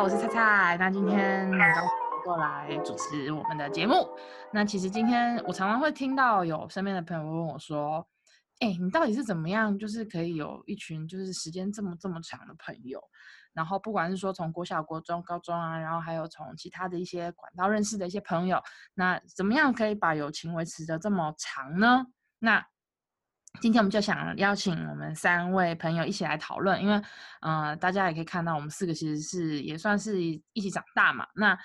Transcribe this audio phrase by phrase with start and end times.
[0.00, 0.76] 我是菜菜。
[0.78, 1.88] 那今天很高兴
[2.24, 4.08] 过来主持我们的节目。
[4.52, 8.06] 那其实今天我常常会听到有身边的朋友问我说
[8.60, 13.02] ：“哎，你到底是怎么样，就是可以有一群就是时间这么这么长的朋友？
[13.52, 18.62] 然后不管是说从国小、国中、高中啊，然后还有从其他的一些管道认识的一些朋友，
[18.94, 22.06] 那怎么样可以把友情维持的这么长呢？”
[22.38, 22.64] 那
[23.60, 27.02] 今天我们就想邀请我们三位朋友一起来讨论，因为，
[27.40, 31.26] 呃，大家也可以看到，我们四个其实是也算是一起长大嘛。
[31.34, 31.58] 那，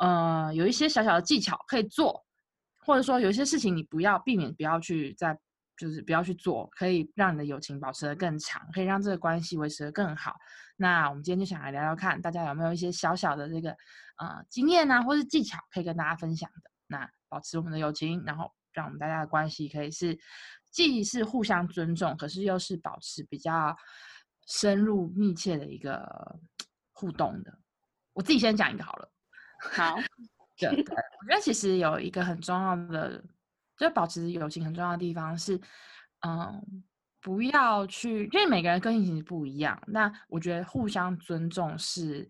[0.00, 2.24] 呃，有一些小小的技巧可以做，
[2.78, 5.38] 或者说有一些事情你不要避免，不要去再，
[5.76, 10.34] 就是不要去做，可以让你的友情保持的更长，可以让这个关系维持的更好。
[10.76, 13.70] 那我们今天就想来聊聊看，大家有没有一些小小的这个
[14.16, 16.70] 呃经验啊，或是技巧可以跟大家分享的？
[16.88, 20.18] 那保持我们的友情，然后让我们大家的关系可以是。
[20.70, 23.76] 既是互相尊重，可是又是保持比较
[24.46, 26.38] 深入密切的一个
[26.92, 27.58] 互动的。
[28.12, 29.10] 我自己先讲一个好了。
[29.60, 29.96] 好，
[30.56, 33.22] 对，我觉得其实有一个很重要的，
[33.76, 35.60] 就保持友情很重要的地方是，
[36.26, 36.82] 嗯，
[37.20, 39.80] 不要去，因为每个人个性其实不一样。
[39.86, 42.28] 那我觉得互相尊重是，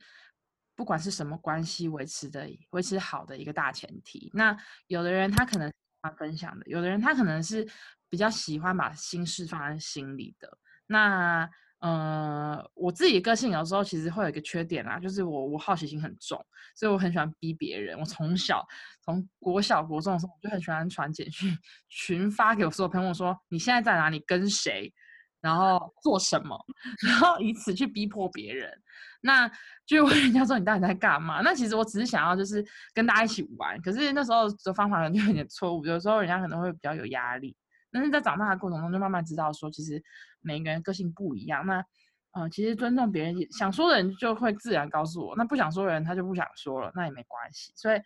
[0.74, 4.30] 不管是什么关系维持的维持好的一个大前提。
[4.32, 7.68] 那有的人他可能他分享的，有的人他可能是。
[8.08, 11.48] 比较喜欢把心事放在心里的那，
[11.80, 16.42] 呃，我自己个性有时候其实会有一个缺点啦，就是我我好奇心很重，
[16.74, 17.98] 所以我很喜欢逼别人。
[17.98, 18.66] 我从小
[19.04, 21.56] 从国小国中的时候，我就很喜欢传简讯
[21.88, 24.92] 群发给我所有朋友说你现在在哪里，跟谁，
[25.40, 26.58] 然后做什么，
[27.06, 28.72] 然后以此去逼迫别人。
[29.20, 29.50] 那
[29.84, 31.42] 就问人家说你到底在干嘛？
[31.42, 32.64] 那其实我只是想要就是
[32.94, 37.54] 跟大家一起玩，可是那时候的方法可能就有点错误，有时候人家可能会比较有压力。
[37.90, 40.02] 但是在长大的过程中，就慢慢知道说，其实
[40.40, 41.66] 每一个人个性不一样。
[41.66, 41.84] 那，
[42.32, 47.72] 呃，其实尊重别人，想说的人就会自然告诉我；那不想说的人，他就不想说了，那也没关系。
[47.76, 48.00] 所以，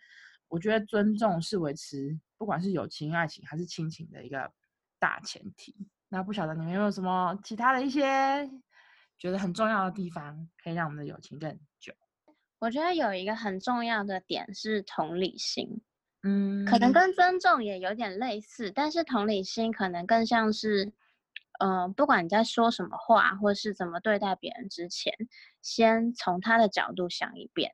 [0.47, 4.51] 我觉得尊重是维持不管是友情、爱情还是亲情的一个
[4.99, 5.75] 大前提。
[6.09, 8.49] 那不晓得你们有没有什么其他的一些
[9.17, 11.93] 觉得很重要的地方，可以让我们的友情更久？
[12.59, 15.81] 我觉得有一个很重要的点是同理心。
[16.25, 20.93] 嗯，可能跟尊重也有点类似，但是同理心可能更像是，
[21.59, 25.13] 嗯，不管你在说什么话或是怎么对待别人之前，
[25.61, 27.73] 先从他的角度想一遍，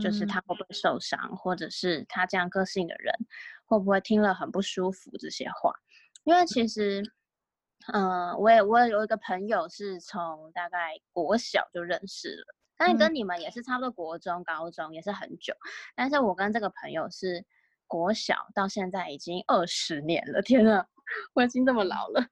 [0.00, 3.14] 就是他会不会受伤，或者是他这样个性的人
[3.64, 5.72] 会不会听了很不舒服这些话，
[6.24, 7.00] 因为其实，
[7.92, 15.54] 嗯，我也我也有一个朋友是从大概国小就认识了，但是跟你们也是差不多国中、高中也是很久，
[15.94, 17.46] 但是我跟这个朋友是。
[17.94, 20.84] 国小到现在已经二十年了，天啊，
[21.32, 22.26] 我已经这么老了。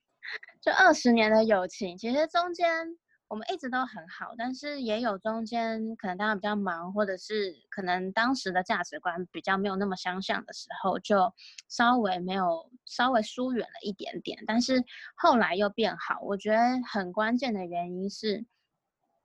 [0.61, 11.33] 这二十年的友情，其实中间我们一直都很好，但是也有中间可能大家比较忙，或者是可能当时的价值观比较没有那么相像的时候，就
[11.69, 14.43] 稍微没有稍微疏远了一点点。
[14.45, 14.83] 但是
[15.15, 16.59] 后来又变好，我觉得
[16.93, 18.45] 很关键的原因是，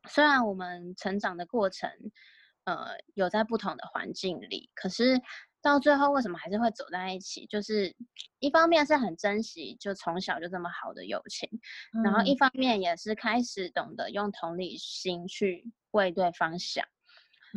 [0.07, 1.89] 虽然我们成长的过程，
[2.65, 5.19] 呃，有在不同的环境里，可是。
[5.67, 7.45] 到最后为什么还是会走在一起？
[7.47, 7.93] 就是
[8.39, 11.49] 一方面是很珍惜就从小就这么好的友情，
[12.03, 16.85] 然后一方面也是开始懂得用同理心去为对方想。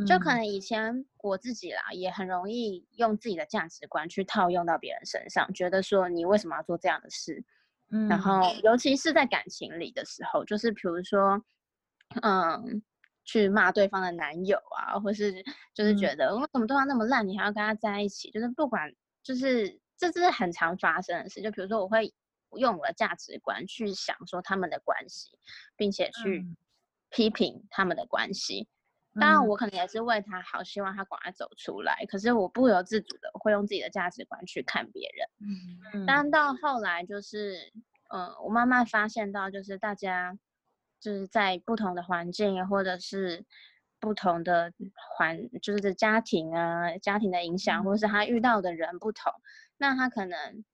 [0.06, 7.44] 就可能以前我自己啦，也很容易用自己的价值观去套用到别人身上，觉得说你为什么要做这样的事？
[7.90, 11.42] 嗯，然后尤其是在感情里的时候，就是比如说，
[12.22, 12.82] 嗯。
[13.30, 15.32] 去骂对方的男友啊，或是
[15.72, 18.28] 就是觉得为什么对方那么烂，你还要跟他在一起？
[18.32, 18.92] 就是不管，
[19.22, 21.40] 就是这这是很常发生的事。
[21.40, 22.12] 就比如说，我会
[22.56, 25.38] 用我的价值观去想说他们的关系，
[25.76, 26.44] 并且去
[27.08, 28.66] 批评他们的关系。
[29.20, 32.04] 当然，我可能也是为他好，希望他赶快走出来。
[32.08, 35.28] 可是我不由自主的会用自己的价值观去看别人。
[35.94, 37.72] 嗯，但到后来就是，
[38.12, 40.36] 嗯，我慢慢发现到，就是大家。
[41.00, 43.44] 就是在不同的环境，或者是
[43.98, 44.72] 不同的
[45.16, 49.32] 环，就是家庭啊，家庭的影响，或者是他遇到的人不同，
[49.76, 50.64] 那他可能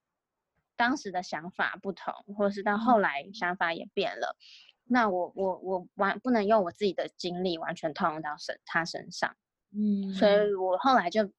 [0.77, 4.37] 当时的想法不同，或者是到后来想法也变了。
[4.85, 9.35] 那我我我完不能用我自己的经历完全套用到身他身上，
[9.73, 11.33] 嗯，所以我后来就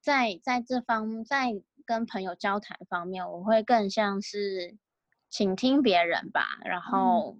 [0.00, 1.52] 在在这方在
[1.86, 4.76] 跟朋友交谈方面，我会更像是
[5.30, 7.36] 倾听别人吧，然后。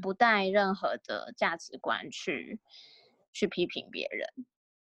[0.00, 2.58] 不带任何的价值观去
[3.32, 4.46] 去批评别人，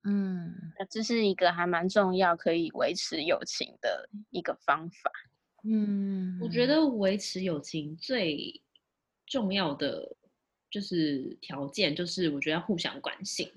[0.05, 5.11] 嗯，那这是一个还蛮重要可以维持友情的一个方法。
[5.65, 8.63] 嗯，我觉得维持友情最
[9.27, 10.17] 重要的
[10.71, 13.51] 就是条件，就是我觉得要互相关心。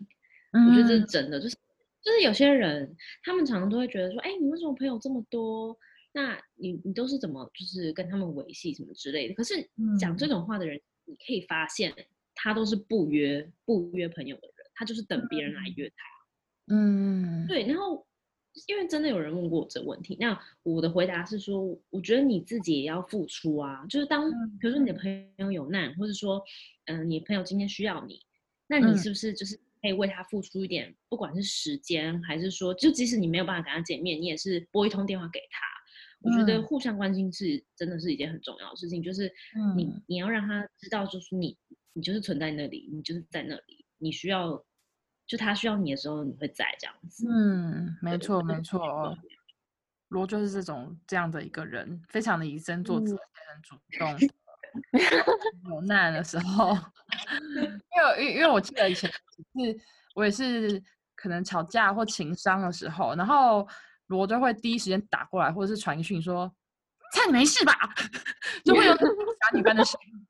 [0.51, 1.55] 我觉得这是真的，就是
[2.01, 5.77] 就是有些人他们常常都会觉得说，哎，你为什么朋友这么多？
[6.11, 9.35] 那你你都是怎么就是跟他们维系什么之类的？
[9.35, 9.69] 可是
[9.99, 11.93] 讲这种话的人，你可以发现
[12.35, 16.75] 他都是不约不约朋友的人，他就是等别人来约他。
[16.75, 17.65] 嗯，对。
[17.65, 18.05] 然后
[18.67, 23.83] 因为真的有人问过我这个问题，那我的回答是说，我觉得你自己也要付出啊。
[23.89, 24.29] 就是当
[24.59, 26.41] 比如说你的朋友有难，或者说
[26.85, 28.21] 嗯，你朋友今天需要你，
[28.67, 35.68] 那你是不是就是可以为他付出一点，不管是时间还是说，就即使你没有办法跟他见面，你也是拨一通电话给他。
[36.21, 39.31] 我觉得互相关心是真的是一件很重要的事情，就是
[39.75, 41.57] 你你要让他知道，就是你
[41.93, 44.61] 你就是存在那里，你就是在那里，你需要
[45.25, 47.25] 就他需要你的时候，你会在这样子。
[47.29, 49.17] 嗯，没错没错，
[50.09, 54.29] 罗就是这种这样的一个人，非常的以身作则，很主动。
[55.71, 56.73] 有难的时候，
[57.55, 59.79] 因为因因为我记得以前是
[60.13, 60.83] 我也是
[61.15, 63.65] 可能吵架或情商的时候，然后。
[64.09, 66.53] 罗都会第一时间打过来，或者是传讯说
[67.15, 67.73] ：“菜你没事吧？”
[68.65, 69.05] 就会有打
[69.55, 70.27] 你般的声音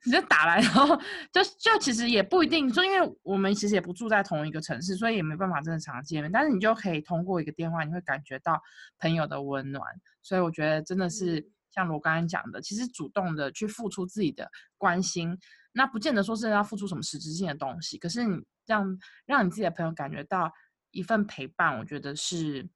[0.00, 0.96] 直接打来，然后
[1.30, 6.32] 就就其实也不一定，就因为我们其实也不住在同一个城市，所以也没办法真的常见面。
[6.32, 8.58] 但是你就可以通过一个电话，你会感觉到
[8.98, 9.84] 朋友的温暖。
[10.22, 15.36] 所以我觉得真的是像罗刚刚讲的，其实主动的去付出自己的关心，
[15.72, 20.50] 那不见得说是要付出什么实质性的东西，可是你让让你自己的朋友感觉到
[20.90, 22.66] 一份陪伴，我觉得是。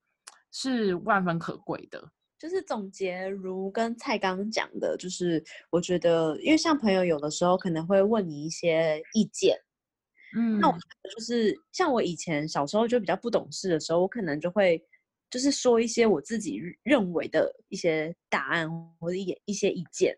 [0.52, 9.56] 是万分可贵的，就是总结如跟蔡刚讲的，就是我觉得，因为像朋友有的时候可能会问你一些意见，
[10.36, 14.82] 嗯，那我就是像我以前小时候就比较不懂事的时候，我可能就会
[15.30, 18.68] 就是说一些我自己认为的一些答案
[18.98, 20.16] 或者一一些意见，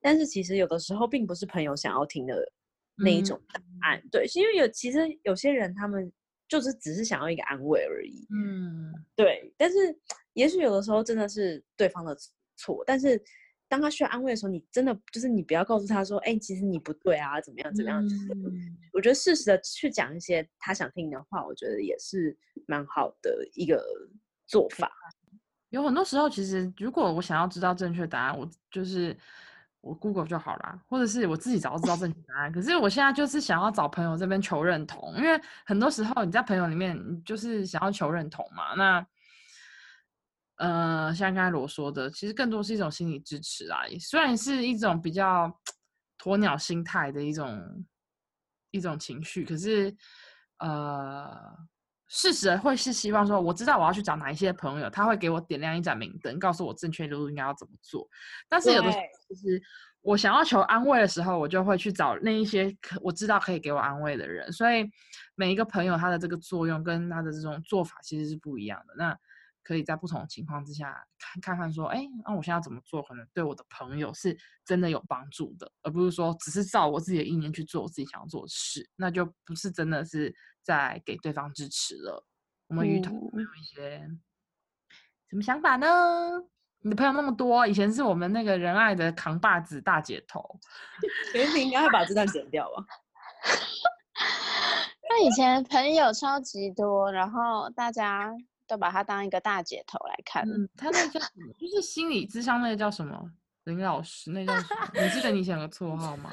[0.00, 2.52] 但是其实有的时候并不是朋友想要听的
[2.96, 3.60] 那一种答。
[3.88, 6.10] 案，对，是因为有其实有些人他们。
[6.48, 9.52] 就是只是想要一个安慰而已，嗯，对。
[9.56, 9.76] 但是
[10.32, 12.16] 也许有的时候真的是对方的
[12.56, 13.22] 错，但是
[13.68, 18.02] 当他需要安慰的时候，你真的就是你不要告诉他说，哎，其实你不对啊，怎么样怎么样。
[18.08, 18.26] 就是
[18.92, 22.34] 我觉得适时的去讲一些他想听的话，我觉得也是
[22.66, 23.84] 蛮好的一个
[24.46, 24.90] 做法。
[25.68, 29.14] 有很多时候，其实如果我想要知道正确答案，我就是。
[29.80, 32.52] 我 Google 就好啦，或者是我自己早知道正确答案。
[32.52, 38.74] 可是我现在就是想要找朋友这边求认同，因为很多时候你在朋友里面，你就是想要求认同嘛。
[38.74, 39.06] 那，
[40.56, 45.50] 呃，像刚才罗说的，其实更多是一种心理支持啊，虽然是一种比较
[46.18, 47.84] 鸵鸟心态的一种
[48.72, 49.96] 一种情绪，可是，
[50.58, 51.56] 呃。
[52.08, 58.08] 事实会是希望说，我知道我要去找哪一些朋友，他会给我点亮一盏明灯，告诉我正确路应该要怎么做。
[58.48, 59.62] 但是有的时候，其实
[60.00, 64.50] 我想要求安慰的时候，我就会去找那一些可我知道可以给我安慰的人。
[64.52, 64.88] 所以
[65.34, 68.94] 每一个朋友他的这个作用跟他的这种做法其实是不一样的。
[68.96, 69.14] 那
[69.68, 74.34] 可以在不同的情况之下看看看说，哎，那我现在怎么做可能对我的朋友是
[74.64, 80.34] 真的有帮助的，而不是说只是照我自己的意念去做我自己想要做的事，那就不是真的是。
[80.60, 82.22] 在给对方支持了，
[82.66, 84.06] 我们鱼头有一些
[85.30, 85.86] 什么想法呢？
[86.80, 90.44] 你的朋友那么多，以前是我们那个仁爱的扛把子大姐头，
[91.32, 92.84] 袁平应该会把这段剪掉吧？
[95.08, 98.30] 那以前朋友超级多，然后大家
[98.68, 100.48] 都把他当一个大姐头来看。
[100.48, 101.18] 嗯，他那叫？
[101.58, 103.32] 就是心理智商那个叫什么？
[103.64, 105.02] 林老师那叫什么？
[105.02, 106.30] 你记得你以前有个绰号吗？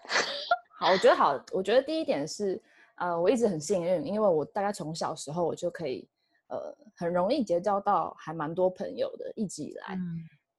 [0.78, 2.62] 好，我觉得好，我觉得第一点是。
[2.96, 6.08] 呃，我一直很幸运，因为我大概从小时候我就可以，
[6.46, 9.98] 呃，很容易结交到还蛮多朋友的，一直以来。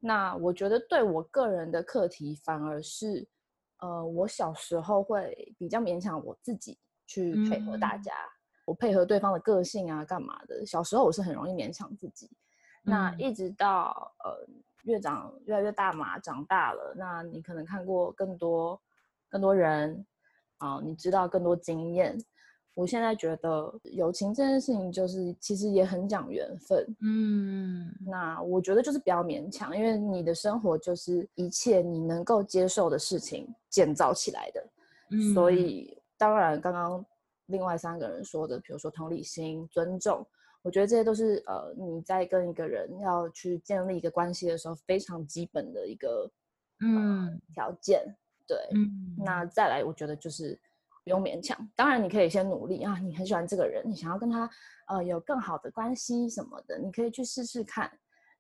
[0.01, 3.25] 那我觉得对我个人的课题，反而是，
[3.77, 8.11] 呃，我小时候会比较勉强我自己去配合大家，
[8.65, 10.65] 我配合对方的个性啊，干嘛的？
[10.65, 12.29] 小时候我是很容易勉强自己。
[12.83, 14.45] 那一直到呃
[14.83, 18.79] 越长越来越大嘛，长大了，那你可能看过更多
[19.29, 20.05] 更多人。
[20.59, 22.17] 啊，你知道更多经验。
[22.75, 26.95] 我现在觉得友情这件事情，就是其实也很讲缘分。
[27.01, 34.65] 嗯，那我觉得就是不要勉强，因为你的生活就是一切你能够接受的事情建造起来的。
[35.11, 37.05] 嗯，所以当然，刚刚
[37.47, 40.25] 另外三个人说的，比如说同理心、尊重，
[40.61, 46.29] 我觉得这些都是呃你在跟一个人要去建立一个关系的时候非常基本的一个
[46.81, 48.03] 嗯条件。
[48.47, 50.59] 对，嗯那再来，我觉得就是
[51.03, 51.57] 不用勉强。
[51.75, 54.47] 当然，你可以先努力啊，你很喜欢这个人，你想要跟他
[54.87, 57.91] 呃有更好的关系什么的，你可以去试试看。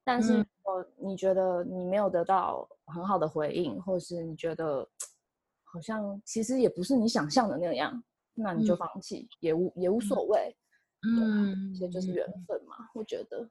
[0.03, 4.87] 但是，如果，你觉得你没有得到很好的回应，或是你觉得
[5.65, 8.03] 好像其实也不是你想象的那样，
[8.35, 10.55] 那你就放弃也无也无所谓。
[11.01, 13.47] 嗯，这就是缘分嘛，我觉得。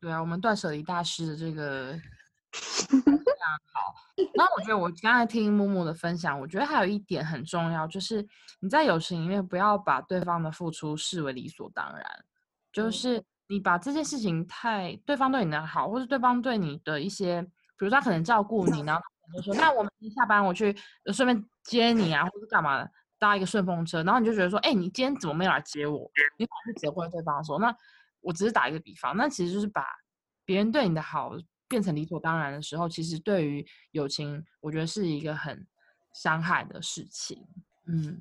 [0.00, 1.92] 对啊，我们断舍离大师的这个
[2.52, 3.94] 非常好。
[4.34, 8.26] 那我觉得我刚才听木木的分享，我觉得还有一点很重要，就是
[8.60, 12.24] 你在友情里面不要把对方的付出视为理所当然，
[12.72, 19.02] 就是你把这件事情太对方对你的好，或者对方对你的一些，比如说他可能照顾你，然后
[19.34, 20.74] 就说那我们下班我去
[21.12, 22.88] 顺便接你啊，或者干嘛
[23.24, 26.10] 搭一个顺风车，然后你就觉得说，哎，你今天怎么没有来接我？
[26.36, 27.74] 你反而责怪对方说，那
[28.20, 29.86] 我只是打一个比方，那其实就是把
[30.44, 31.32] 别人对你的好。
[31.66, 35.66] 变成理所当然的时候，其实对于友情，我觉得是一个很
[36.12, 37.42] 伤害的事情。
[37.86, 38.20] 嗯，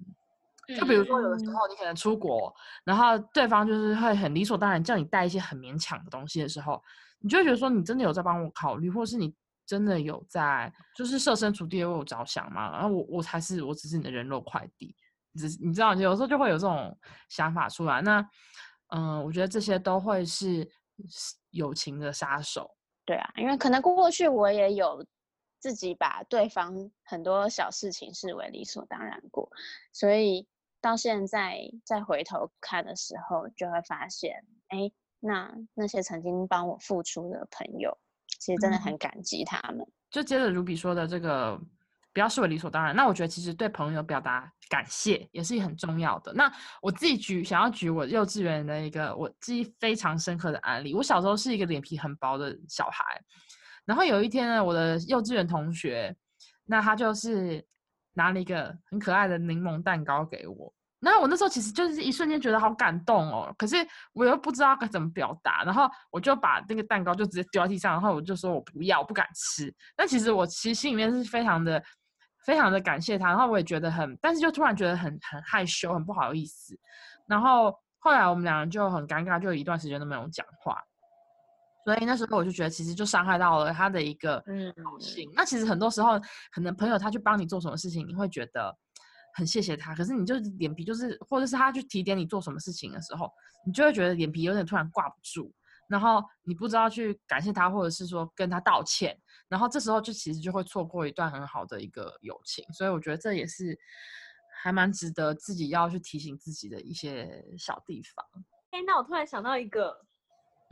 [0.79, 2.51] 就比如说有的时候你可能出国，
[2.85, 6.81] 然后对方就是会很理所当然叫你带一些很勉强的东西的时候，
[7.19, 12.71] 你就会觉得说你真的有在帮我考虑，或是你真的有在就是设身处地为我着想吗？
[12.71, 14.95] 然后我我才是我只是你的人肉快递，
[15.35, 16.97] 只你知道，有时候就会有这种
[17.29, 18.01] 想法出来。
[18.01, 18.27] 那
[18.89, 20.69] 嗯，我觉得这些都会是
[21.49, 22.69] 友情的杀手。
[23.05, 25.05] 对啊，因为可能过去我也有
[25.59, 29.49] 自己把对方很多小事情视为理所当然过，
[29.91, 30.47] 所以
[30.79, 37.97] 到现在再回头看的时候，就会发现，哎，那那些曾经帮我付出的朋友，
[38.43, 39.85] 其实真的很感激他们。
[40.09, 41.59] 就接着如比说的这个。
[42.15, 42.95] 不要视为理所当然。
[42.95, 46.31] 那我觉得其实对朋友表达感谢也是很重要的。
[46.31, 46.47] 那
[46.79, 50.93] 我自己举想要举我幼稚园的一个我记忆非常深刻的案例。
[50.93, 53.19] 我小时候是一个脸皮很薄的小孩，
[53.83, 56.15] 然后有一天呢，我的幼稚园同学，
[56.65, 57.65] 那他就是
[58.13, 60.71] 拿了一个很可爱的柠檬蛋糕给我。
[61.03, 63.75] 然后我那时候其实就是一瞬间觉得好感动哦，可是
[64.13, 69.73] 我又不知道该怎么表达，然后我就把那个蛋糕就直接丢在地上，然后我就说我不要，我不敢吃。
[69.95, 71.83] 但其实我其实心里面是非常的。
[72.45, 76.77] 非常的感谢他，然后我也觉得很，但是就突然觉得很很害羞，很不好意思。
[77.25, 80.77] 然后后来我们两人就很尴尬，就有一段时间都没有讲话。
[81.85, 84.43] 所以那时候我就觉得，其实就伤害到了他的一个
[84.83, 85.31] 好心。
[85.33, 86.19] 那其实很多时候，
[86.51, 88.77] 可能朋友他去帮你做什么事情，你会觉得
[89.33, 93.31] 很谢谢他，可是你就是脸皮就是，或者是他去提点你做什么事情的时候，
[93.65, 95.53] 你就会觉得脸皮有点突然挂不住。
[95.89, 99.15] 然后你不知道去感谢他，或者是说跟他道歉，
[99.49, 103.77] 然后这时候就其实就会错过一段很好的一个友情，所以我觉得这也是
[104.63, 108.25] 还蛮值得自己要去提醒自己的一些小地方。
[108.71, 109.93] 哎，那我突然想到一个，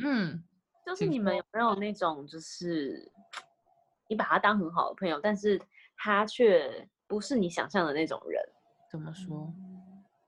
[0.04, 0.42] 嗯，
[0.86, 3.12] 就是你们有没有那种，就是
[4.08, 5.62] 你把他当很好的朋友，但是
[5.98, 8.41] 他却不是你想象的那种人？
[8.92, 9.54] 怎么说？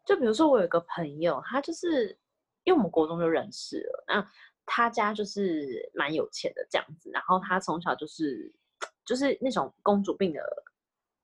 [0.06, 2.18] 就比如说我有个朋友，他就是
[2.64, 4.32] 因为我们国中就认识了，那。
[4.66, 8.50] 他家就是蛮有钱的这样子，然后他从小就是
[9.06, 10.40] 就是那种公主病的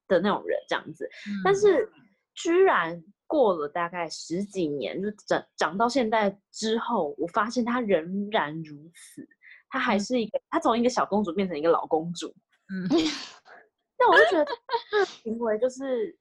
[0.10, 1.10] 的那种人这样子，
[1.42, 1.90] 但是
[2.34, 9.26] 居然过了大概十几年，就长长到现在之后，我发现他仍然如此，
[9.70, 12.36] 他还是一个，他从一个小公主变成一个老公主，
[12.68, 12.90] 嗯，
[13.98, 14.46] 那我就觉得
[14.92, 16.14] 这行为就是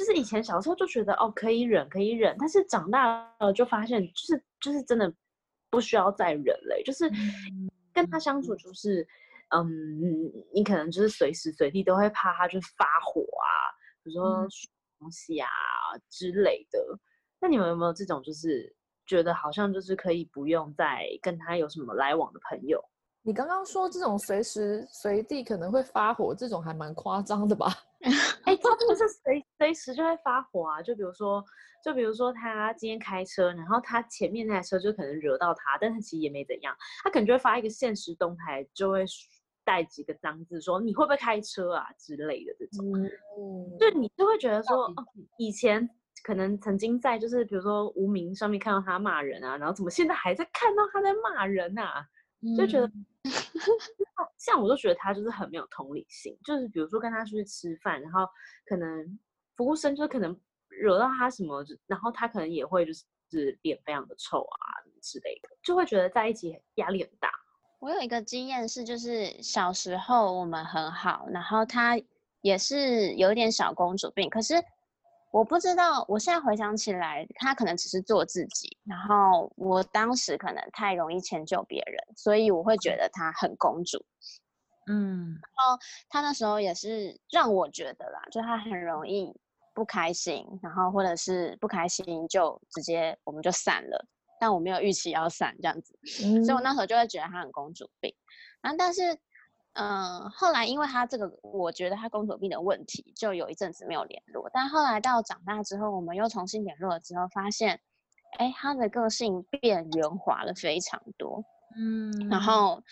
[0.00, 5.12] 就是以前小时候就觉得哦可以忍可以忍，但是长大了就发现就是就是真的。
[5.72, 7.08] 不需要再忍了，就是
[7.94, 9.06] 跟他相处，就是
[9.54, 13.70] 嗯，你可能就是随时随地都会怕他就发火啊，
[14.02, 14.48] 比如说
[14.98, 15.46] 东西啊
[16.08, 16.80] 之类的。
[17.40, 18.74] 那你们有没有这种，就是
[19.06, 22.84] 觉得好像就是可以不用再跟他有什么来往的朋友？
[23.22, 27.66] 你刚刚说这种随时随地可能会发火，这种还蛮夸张的吧？
[28.44, 31.44] 哎，他不是随随时就会发火啊，就比如说。
[31.82, 39.02] 就比如说他今天开车，然后他前面那台车就可能惹到他，但他其实也没怎样，他可能就会发一个现实动态，就会
[39.64, 42.84] 带几个脏字说你会不会开车啊之类的这种，
[43.78, 44.94] 就你就会觉得说，哦，
[45.38, 45.88] 以前
[46.22, 52.06] 可能曾经在就是比如说无名上面看到他骂人啊，然后怎么现在还在看到他在骂人啊，
[52.56, 52.90] 就觉得
[54.38, 58.26] 像我都觉得他就是很没有同理心，就是比如说跟他出去吃饭，然后
[58.66, 59.18] 可能
[59.56, 60.38] 服务生就可能。
[60.72, 64.56] 惹到他什么，然后他可能也会就是脸非常的臭啊
[65.02, 67.28] 之类的，就会觉得在一起压力很大。
[67.80, 72.00] 我有一个经验是，就是小时候我们很好，然后他
[72.40, 74.54] 也是有点小公主病，可是
[75.30, 84.04] 我不知道，我现在回想起来，他可能只是做自己，然后我当时可能太容易迁就别人，所以我会觉得他很公主。
[84.86, 89.34] 嗯，然后他那时候也是让我觉得啦，就他很容易。
[89.72, 94.04] 不开心，然后或者是不开心，就直接我们就散了。
[94.38, 95.96] 但我没有预期要散这样子，
[96.44, 98.12] 所以我那时候就会觉得他很公主病。
[98.60, 99.00] 然后但是
[99.74, 104.50] 嗯，后来因为他这个，我觉得他公主病的问题，就有一阵子没有联络。
[104.52, 107.80] 但后来到长大之后，我们又重新联络了之后，发现，
[108.38, 111.44] 哎，他的个性变圆滑了非常多。
[111.76, 112.82] 嗯，然后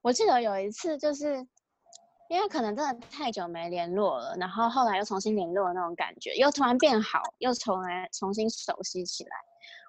[0.00, 1.44] 我记得有一次，就是
[2.30, 9.30] 因为可能真的太久没联络了，然后后来又重新联络的那种感觉，又突然变好，又重来重新熟悉起来。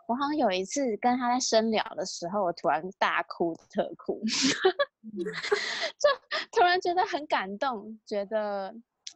[0.08, 4.20] 我好像有一次跟他在深聊的时候，我突然大哭特哭，
[6.00, 6.10] 就
[6.51, 8.74] 突然觉得很感动，觉得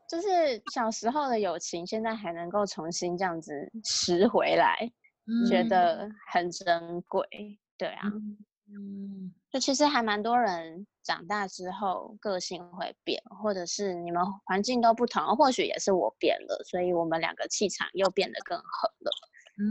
[0.10, 4.78] 就是小时候的友情现在还能够重新这样子拾回来，
[5.50, 7.26] 觉得很珍贵。
[7.78, 8.02] 对啊，
[8.70, 19.12] 嗯，就其实还蛮多人长大之后个性会变，或者是你们环境都不同，或许也是我变了，所以我们两个气场又变得更合了。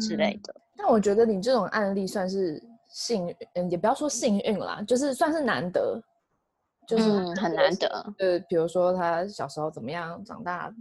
[0.01, 6.01] 之类的，但我觉得你这种案例算是幸运，嗯，也不要说幸运啦，就是算是难得，
[6.87, 7.11] 就是
[7.41, 8.15] 很难得。
[8.19, 10.75] 呃，比如说他小时候怎么样，长大，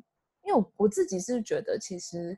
[0.43, 2.37] 因为我我自己是觉得其实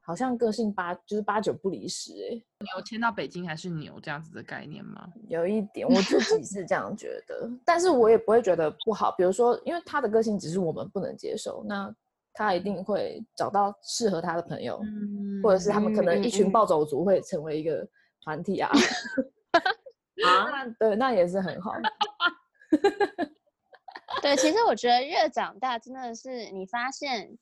[0.00, 2.28] 好像个性八就是八九不离十，哎，
[2.60, 5.08] 牛迁到北京还是牛这样子的概念吗？
[5.28, 9.14] 有一点，我自己是这样觉得，但是我也不会觉得不好。
[9.16, 11.94] 比如说，因为他的个性只是我们不能接受，那。
[12.34, 14.80] 他一定会找到适合他的朋友，
[15.42, 17.84] 或者是他们可能一群暴走族会成为一个
[18.22, 18.70] 团体啊。
[20.24, 21.72] 啊，对，那也是很好。
[24.22, 27.36] 对，其实我觉得越长大，真的是你发现，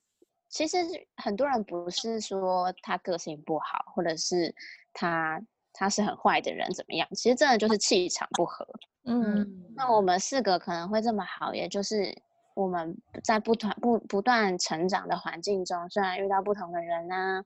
[0.49, 0.77] 其实
[1.17, 4.55] 很多人不是说他个性不好，或者是
[4.93, 5.41] 他
[5.73, 8.67] 他是很坏的人怎么样，其实真的就是气场不合。
[9.05, 12.15] 嗯，那我们四个可能会这么好，也就是。
[12.57, 17.45] 我们在不断不不断成长的环境中，虽然遇到不同的人啊，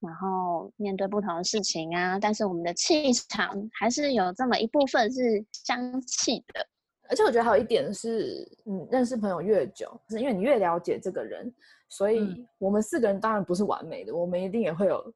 [0.00, 6.66] 然后面对不同的事情啊，但是我们的气场还是有这么一部分是相契的。
[7.08, 11.52] 而且我觉得还有一点是，嗯，认识朋友越久，是因为你越了解这个人，
[11.88, 15.14] 所以我们四个人当然不是完美的，我们一定也会有，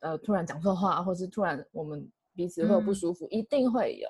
[0.00, 4.08] 呃，突然讲错话，或是突然我们彼此会有不舒服，一定会有。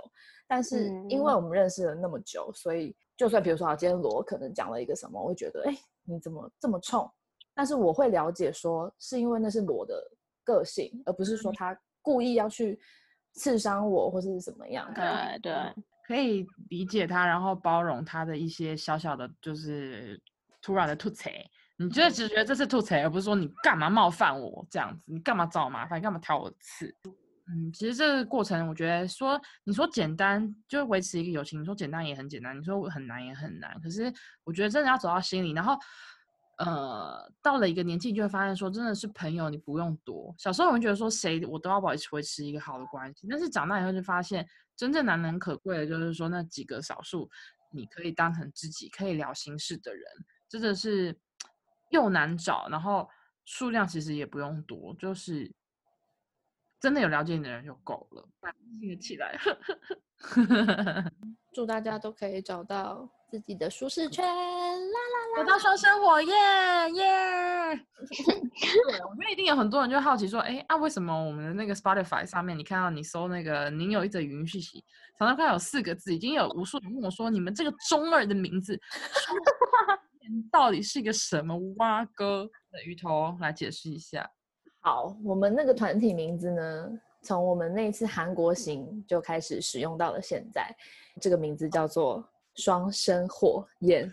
[0.48, 2.96] 但是因为我们认识了那么久，所以。
[3.20, 7.06] 就算比如说啊，今天罗可能讲了一个什么，我会觉得，哎，你怎么这么冲？
[7.54, 10.02] 但是我会了解说，是因为那是罗的
[10.42, 12.80] 个性，而不是说他故意要去
[13.34, 14.90] 刺伤我或是怎么样。
[14.94, 15.52] 对对，
[16.10, 20.20] 可以理解他，然后包容他的一些小小的，就是
[20.60, 21.30] 突然的吐槽。
[21.76, 26.92] 你就只觉得这是吐槽，而不是说你干嘛冒犯我这样子，你干嘛找我麻烦，干嘛挑我的刺。
[27.46, 33.80] 嗯，其实这个过程，我觉得说你说简单，就维持一个友情，你说简单也很简单，你说很难也很难。
[33.80, 35.78] 可是我觉得真的要走到心里，然后
[36.64, 40.34] 呃，到了一个年纪，就会发现说，真的是朋友，你不用多。
[40.38, 44.46] 小时候我们觉得说，谁我都要保持维持一个好的关系，但是长大以后就发现，
[44.76, 47.28] 真正难能可贵的就是说那几个少数
[47.72, 50.04] 你可以当成知己、可以聊心事的人，
[50.48, 51.18] 真的是
[51.90, 53.08] 又难找，然后
[53.44, 55.52] 数量其实也不用多，就是。
[56.82, 58.26] 真的有了解你的人就够了，
[58.80, 59.38] 记起来。
[61.52, 66.32] 祝大家都可以找到自己的舒适圈，啦啦啦，回到双生火，耶
[66.94, 67.04] 耶！
[68.88, 74.84] 对，我觉得一定有很多人就好奇说，哎啊，为什么我们的那个 Spotify 上面，你看到你搜那个“您有一则语音讯息”，
[75.16, 78.76] 常常看到有四个字，已经有无数人问我说，你们这个中二的名字，
[80.50, 82.82] 到底是一个什么蛙哥的？
[82.84, 84.28] 鱼头来解释一下。
[84.80, 86.90] 好，我们那个团体名字呢，
[87.22, 90.74] 从我们那次韩国行就开始使用到了现在，
[91.20, 94.10] 这个名字叫做双生火焰。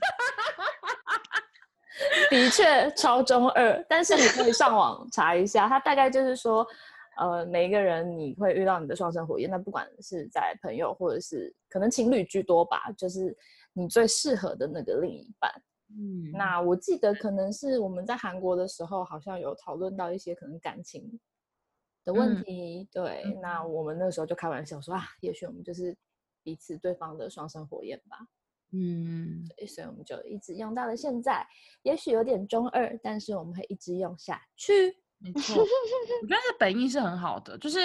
[2.30, 6.66] 的确超中二，但是你可以上网查一下，它大概就是说，
[7.18, 13.36] 呃，每一个人你会遇到你的双生火焰，那不管是在朋友或者是可能情侣居多吧，就是
[13.74, 15.52] 你最适合的那个另一半。
[15.90, 21.20] 嗯，那我记得可能是我们在韩国的时候，好像有讨论到一些可能感情
[22.04, 22.88] 的问题。
[22.92, 25.96] 对，那我们那时候就开玩笑说啊，也许我们就是
[26.48, 28.20] 彼此对方的双生火焰吧。
[28.72, 31.46] 嗯，所以我们就一直用到了现在，
[31.82, 34.74] 也许有点中二，但是我们会一直用下去。
[35.20, 37.80] 没错，我觉得这本意是很好的，就是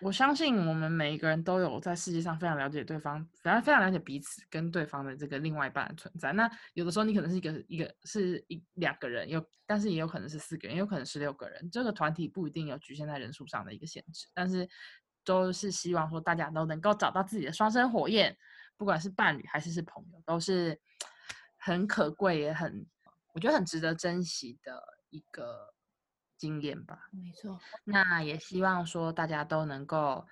[0.00, 6.32] 我相信我们每一个人都有在世界上非常了解对方，反正非常了解彼此跟对方的这个另外一半的存在。
[6.32, 11.70] 那有的时候你可能是一个一个是一两个人，有但是也有可能是四个人，也有可能是六个人。
[11.70, 14.66] 这个团体不一定有局限在人数上的一个限制，但是
[15.24, 18.36] 都是希望说大家都能够找到自己的双生火焰，
[18.76, 20.80] 不管是伴侣还是是朋友，都是
[21.56, 22.86] 很可贵也很
[23.32, 25.74] 我觉得很值得珍惜的一个。
[26.40, 27.60] 经验吧，没错。
[27.84, 30.26] 那也希望说大家都能够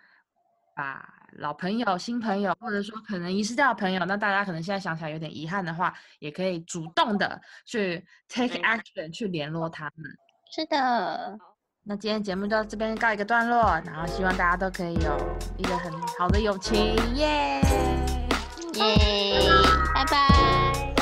[0.75, 10.11] 把老朋友、新朋友，或者说可能遗失掉的朋友，那大家可能现在想起来有点遗憾的话，也可以主动的去 take action 去联络他们。
[10.51, 11.39] 是的。
[11.85, 15.19] 那今天节目到这边告一个段落，然后希望大家都可以有
[15.57, 17.61] 一个很好的友情，耶
[18.75, 19.49] 耶，
[19.95, 20.95] 拜拜。